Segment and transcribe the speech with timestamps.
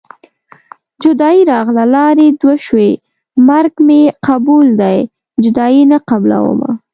[1.03, 2.91] جدايي راغله لارې دوه شوې
[3.49, 4.97] مرګ مې قبول دی
[5.43, 6.69] جدايي نه قبلومه